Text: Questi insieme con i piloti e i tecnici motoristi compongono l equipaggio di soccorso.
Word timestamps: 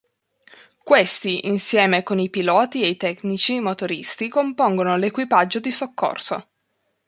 Questi 0.83 1.45
insieme 1.45 2.01
con 2.01 2.17
i 2.17 2.31
piloti 2.31 2.81
e 2.81 2.87
i 2.87 2.97
tecnici 2.97 3.59
motoristi 3.59 4.29
compongono 4.29 4.97
l 4.97 5.03
equipaggio 5.03 5.59
di 5.59 5.69
soccorso. 5.69 6.47